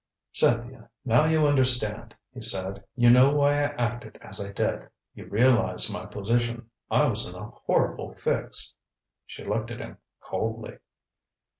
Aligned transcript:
"Cynthia, 0.31 0.89
now 1.05 1.25
you 1.25 1.45
understand," 1.45 2.15
he 2.33 2.41
said. 2.41 2.83
"You 2.95 3.11
know 3.11 3.29
why 3.35 3.51
I 3.65 3.75
acted 3.75 4.17
as 4.19 4.41
I 4.43 4.51
did. 4.51 4.89
You 5.13 5.27
realize 5.27 5.91
my 5.91 6.07
position. 6.07 6.71
I 6.89 7.07
was 7.07 7.29
in 7.29 7.35
a 7.35 7.45
horrible 7.67 8.15
fix" 8.15 8.75
She 9.27 9.43
looked 9.45 9.69
at 9.69 9.77
him 9.79 9.99
coldly. 10.19 10.79